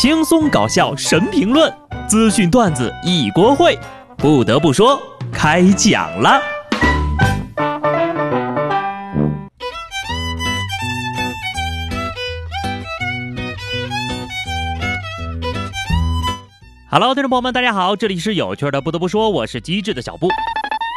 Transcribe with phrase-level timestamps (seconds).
[0.00, 3.76] 轻松搞笑神评论，资讯段子一锅烩。
[4.16, 4.96] 不得不说，
[5.32, 6.40] 开讲了。
[16.88, 18.80] Hello，听众朋友们，大家好，这里是有趣的。
[18.80, 20.28] 不得不说，我是机智的小布。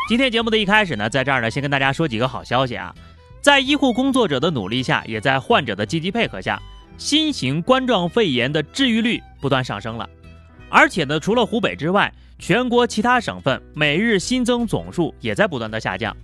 [0.08, 2.94] 今天节目的一开始呢，在这儿呢，先跟大家说几个好消息啊。
[3.42, 6.62] 在医护工作者的努力下，也在患者的积极配合下，
[6.98, 10.10] 新型冠状肺炎的治愈率不断上升了。
[10.70, 16.16] 而且呢，除了湖北之外，全国其他省份每日新增总数也在不断的下降。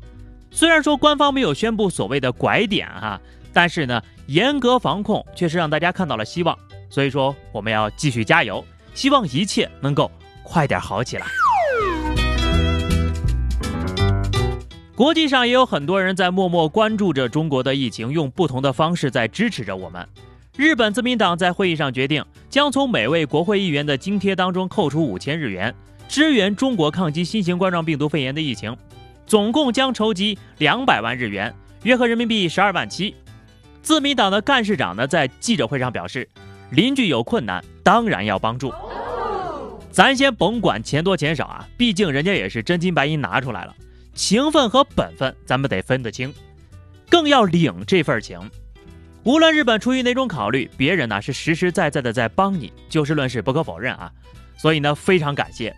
[0.50, 3.20] 虽然说官方没有宣布所谓的拐点哈，
[3.52, 6.58] 但是呢，严格防控确实让大家看到了希望。
[6.90, 8.64] 所以说，我们要继续加油，
[8.94, 10.10] 希望一切能够
[10.42, 11.28] 快点好起来。
[14.96, 20.08] 国际上也有很多人在默默关注着中国的疫情，用不同的方式在支持着我们。
[20.58, 25.74] 日本自民党在会议上决定，将从每位国会议员的津贴当中扣除五千日元，
[26.10, 28.76] 支援中国抗击新型冠状病毒肺炎的疫情，
[29.28, 33.16] 总共将筹集两百万日元，约合人民币十二万七。
[33.84, 36.28] 自民党的干事长呢，在记者会上表示，
[36.72, 38.74] 邻居有困难，当然要帮助。
[39.92, 43.76] 咱先甭管钱多钱少啊，毕竟人家也是真金白银拿出来了。
[44.16, 46.34] 情分和本分，咱们得分得清，
[47.12, 48.40] 更要领这份情。
[49.28, 54.10] 无论日本出于哪种考虑，别人呢是实实在在的在帮你，就事论事不可否认啊。
[54.56, 55.76] 所以呢，非常感谢。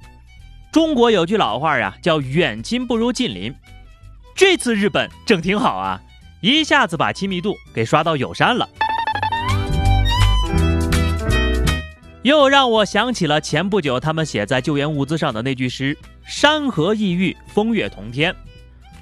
[0.71, 3.51] 中国有句老话呀，叫远亲不如近邻。
[4.35, 5.99] 这次日本整挺好啊，
[6.41, 8.69] 一下子把亲密度给刷到友善了。
[12.21, 15.97] 又让我想起了前不久他们写在救援物资上的那句诗。
[16.23, 18.35] 山河异域，风月同天。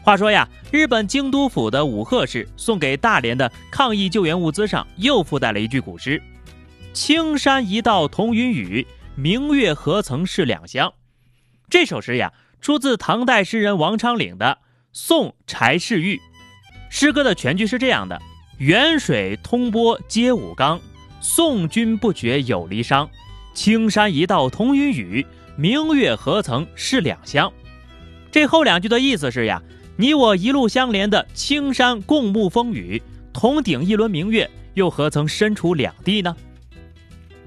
[0.08, 6.24] 话说呀，日本京都府的武贺市送给大连的抗疫救援物资上又附带了一句古诗
[6.96, 10.94] ：“青山一道同云雨，明月何曾是两乡。”
[11.70, 14.60] 这首诗呀，出自唐代诗人王昌龄的
[14.94, 16.16] 《送柴氏玉》。
[16.90, 18.18] 诗歌的全句是这样的
[18.60, 20.80] ：“远水通波接武冈，
[21.20, 23.10] 送君不觉有离伤。
[23.54, 25.28] 青山一道同云雨。”
[25.58, 27.52] 明月何曾是两乡？
[28.32, 29.62] 这后两句的意思是呀，
[30.00, 33.02] 你我一路相连的青山共沐风雨，
[33.34, 36.36] 同顶一轮明月，又何曾身处两地呢？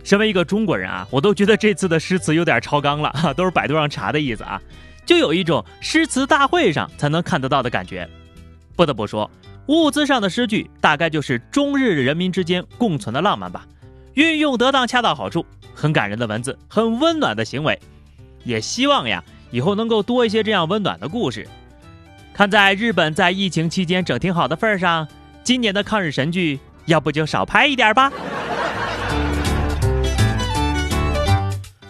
[0.03, 4.61] 身为一个中国人啊，我都觉得这次的诗词有点超纲了哈， 都是百度上查的意思啊，
[5.07, 8.09] 就有一种诗词大会上才能看得到的感觉。
[8.75, 9.31] 不得不说，
[9.67, 13.65] 物资上的诗句大概就是中日人民之间共存的浪漫吧，
[14.15, 17.79] 运用得当，恰到好处，很感人的文字，很温暖的行为。
[18.43, 19.23] 也希望呀，
[19.53, 21.47] 以后能够多一些这样温暖的故事。
[22.41, 25.07] 看在日本在疫情期间整挺好的份上，
[25.45, 28.11] 今年的抗日神剧要不就少拍一点吧。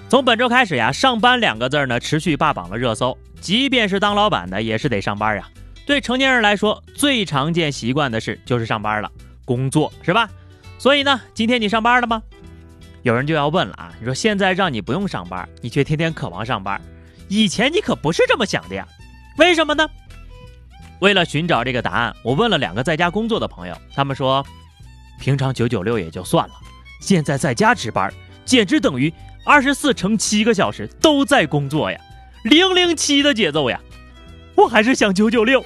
[0.08, 3.16] 从本周开始呀，上班两个字呢持续霸榜了热搜。
[3.40, 5.48] 即便是当老板的，也是得上班呀。
[5.86, 9.08] 对成年人来说，最常见习惯的事就是上班了，
[9.44, 10.28] 工作是吧？
[10.80, 12.20] 所以呢，今天你上班了吗？
[13.02, 16.80] 有人就要问了啊，你说现在让你不用上班，你却天天渴望上班，
[17.28, 18.84] 以前你可不是这么想的呀？
[19.38, 19.88] 为什么呢？
[21.00, 24.44] 为了寻找这个答案，我问了两个在家工作的朋友，他们说，
[25.18, 26.54] 平常九九六也就算了，
[27.00, 28.12] 现在在家值班，
[28.44, 29.12] 简直等于
[29.42, 31.98] 二十四乘七个小时都在工作呀，
[32.44, 33.80] 零零七的节奏呀，
[34.54, 35.62] 我还是想九九六。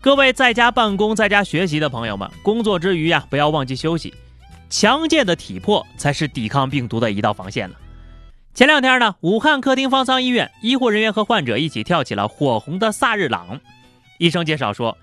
[0.00, 4.14] 各位在家办公、在家学习的朋友们，工作之余呀，不要忘记休息。
[4.70, 7.74] 强健的体魄才是抵抗病毒的一道防线呢。
[8.54, 13.58] 前两天呢，武汉客厅方舱医院医护人员和患者一起跳起了火红的萨日朗。
[14.18, 14.94] 医生介绍说，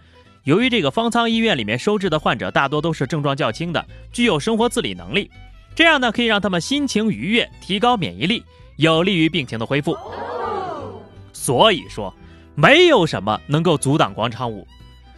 [0.43, 5.31] 由于这个方舱医院里面收治的患者大多都是症状较轻的，具有生活自理能力，
[5.73, 8.43] 这样呢可以让他们心情愉悦，提高免疫力，
[8.75, 9.97] 有利于病情的恢复。
[11.33, 12.13] 所以说，
[12.53, 14.67] 没有什么能够阻挡广场舞。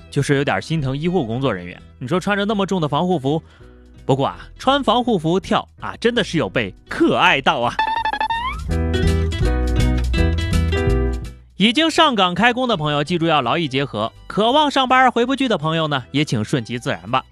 [0.10, 1.82] 就是有点心疼医护工作人员。
[1.98, 3.44] 你说穿着那么重的防护服，
[4.06, 7.74] 不过啊，穿防护服跳啊，真的是有被可爱到啊。
[11.62, 17.24] 已经上岗开工的朋友，记住要劳逸结合；渴望上班回不去的朋友呢，也请顺其自然吧。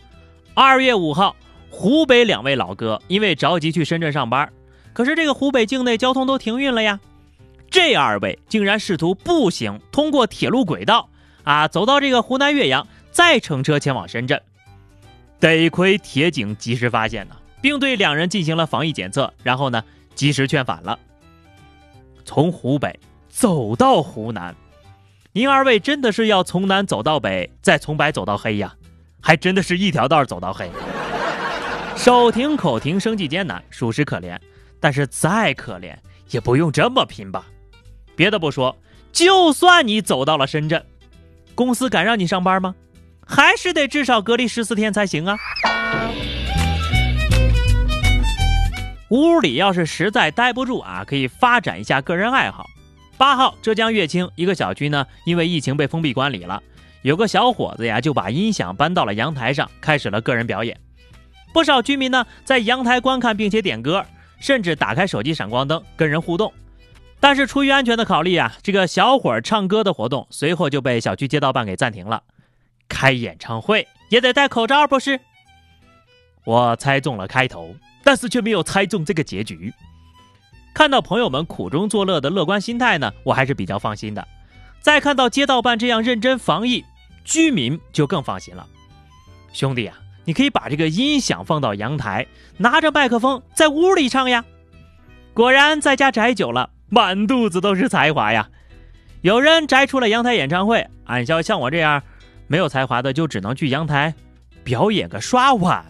[0.53, 1.35] 二月五号，
[1.71, 4.47] 湖北两位老哥因为着急去深圳上班，
[4.93, 6.99] 可是这个湖北境内交通都停运了呀。
[7.71, 11.09] 这二位竟然试图步行通过铁路轨道。
[11.43, 14.39] 啊，走到这个湖南岳阳，再乘车前往深圳，
[15.39, 19.83] 得亏铁警及时发现呢，并对两人进行了防疫检测，然后呢，
[20.13, 20.99] 及时劝返了。
[22.23, 22.99] 从湖北
[23.39, 24.53] 走到湖南，
[25.31, 28.75] 您二位真的是要从南走到北，再从白走到黑呀？
[29.21, 30.69] 还真的是一条道走到黑。
[31.95, 34.37] 手停口停，生计艰难，属实可怜。
[34.81, 35.95] 但是再可怜，
[36.31, 37.45] 也不用这么拼吧？
[38.13, 38.75] 别的不说，
[39.13, 40.85] 就算你走到了深圳，
[41.55, 42.75] 公司敢让你上班吗？
[43.25, 45.37] 还是得至少隔离十四天才行啊！
[49.09, 52.65] 屋里要是实在待不住啊，可以发展一下个人爱好。
[53.19, 56.63] 八号，浙江乐清一个小区呢，因为疫情被封闭管理了，
[57.01, 60.79] 有个小伙子呀，就把音响搬到了阳台上，开始了个人表演。
[61.51, 64.05] 不少居民呢，在阳台观看并且点歌，
[64.39, 66.53] 甚至打开手机闪光灯跟人互动。
[67.19, 72.23] 但是出于安全的考虑啊，这个小伙唱歌的活动随后就被小区街道办给暂停了。
[72.87, 75.19] 开演唱会也得戴口罩，不是？
[76.45, 79.73] 我猜中了开头，但是却没有猜中这个结局。
[80.79, 84.25] 看到朋友们苦中作乐的乐观心态呢，我还是比较放心的。
[84.79, 86.85] 再看到街道办这样认真防疫，
[87.25, 88.65] 居民就更放心了。
[89.51, 89.99] 兄弟啊！
[90.23, 94.45] 你可以把这个音响放到阳台，拿着麦克风在屋里唱呀。
[95.33, 98.47] 果然在家宅久了，满肚子都是才华呀。
[99.19, 102.01] 有人宅出了阳台演唱会，按销像我这样
[102.47, 104.15] 没有才华的，就只能去阳台
[104.63, 105.85] 表演个刷碗。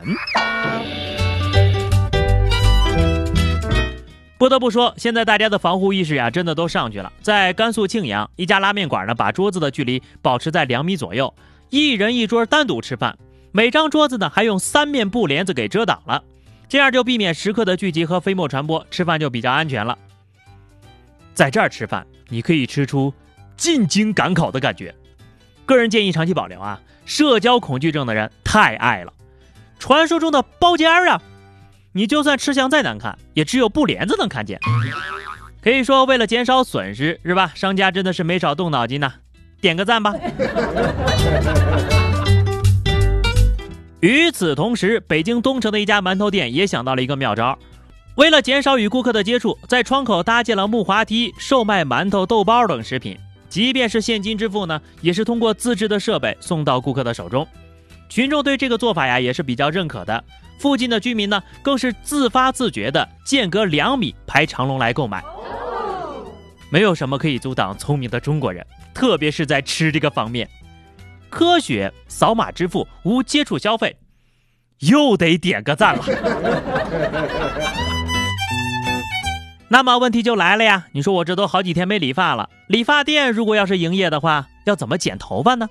[4.39, 7.11] 不得不说，现在大家的防护意识呀，真的都上去了。
[7.21, 11.33] 在甘肃庆阳，一家拉面馆呢，把桌子的距离保持在两米左右，
[11.69, 13.17] 一人一桌单独吃饭。
[13.51, 16.23] 每张桌子呢还用三面布帘子给遮挡了，
[16.69, 19.97] 这样就避免食客的聚集和飞沫传播，吃饭就比较安全了。
[21.33, 23.13] 在这儿吃饭，你可以吃出
[23.57, 24.95] 进京赶考的感觉。
[25.65, 29.11] 个人建议长期保留啊，社交恐惧症的人太爱了。
[29.79, 31.21] 传说中的包间儿啊，
[31.91, 34.59] 你就算吃相再难看，也只有布帘子能看见。
[35.61, 37.51] 可以说，为了减少损失，是吧？
[37.55, 39.11] 商家真的是没少动脑筋呐，
[39.59, 40.13] 点个赞吧。
[44.01, 47.57] 与此同时，北京东城的一家馒头店也想到了一个妙招，
[48.15, 53.17] 为了减少与顾客的接触，在窗口搭建了木滑梯，售卖馒头、豆包等食品。
[53.49, 57.45] 即便是现金支付呢，也是通过自制的设备送到顾客的手中。
[58.09, 60.23] 群众对这个做法呀也是比较认可的，
[60.57, 65.23] 附近的居民呢更是自发自觉的间隔两米排长龙来购买。
[66.71, 70.49] 没有什么可以阻挡聪明的中国人，特别是在吃这个方面。
[71.29, 73.95] 科学扫码支付无接触消费，
[74.79, 76.03] 又得点个赞了。
[79.71, 85.69] 那么问题就来了呀，你说我这都好几天没理发了，理发店如果要是营业的话，要怎么剪头发呢？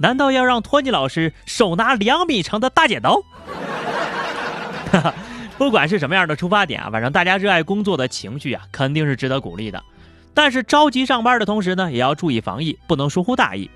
[0.00, 3.22] 难道要让托尼老师手拿两米长的大剪刀？
[5.58, 9.82] 不管是什么样的出发点啊，反正大家热爱工作的情绪啊，肯定是值得鼓励的。
[10.32, 13.70] 但是着急上班的同时呢，也要注意防疫，不能疏忽大意。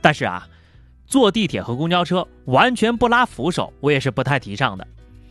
[0.00, 0.46] 但是啊，
[1.06, 4.86] 坐地铁和公交车完全不拉扶手，我也是不太提倡的。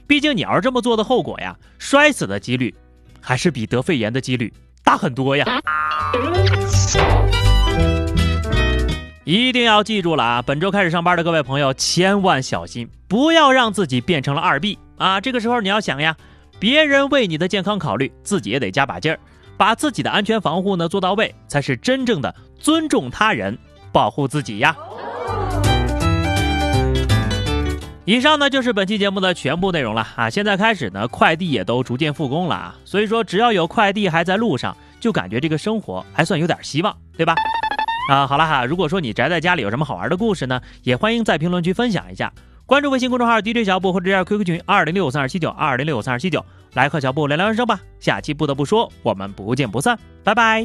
[0.06, 2.76] 毕竟你要是这么做的后果呀，摔死的几率
[3.22, 4.54] 还是比得肺炎的几率
[4.84, 5.46] 大很多呀。
[9.26, 10.42] 一定要记住了啊！
[10.44, 15.20] 本周开始上班的各位朋友，千万小心，不要让自己变成了二 B 啊！
[15.20, 16.16] 这个时候你要想呀，
[16.60, 19.20] 别人为你的健康考虑，自己也得加把劲儿，
[19.58, 23.58] 把自己的安全防护呢做到位，才是真正的尊重他人。
[23.92, 24.76] 保护自己呀！
[28.04, 30.30] 以上呢就是本期节目的全部内容了啊！
[30.30, 37.34] 现在开始呢，快递也都逐渐复工了啊，所以说只要有快递还在路上，就感觉这个生活还算有点希望，对吧？
[38.10, 42.32] 啊，好了哈，如果说你宅在家里有什么好玩的故事呢，也欢迎在评论区分享一下。
[42.68, 46.44] 关注微信公众号 DJ 小布或者加 QQ 群二零六五三二七九二零六五三二七九，
[46.74, 47.80] 来和小布聊聊人生吧。
[48.00, 50.64] 下期不得不说，我们不见不散，拜拜。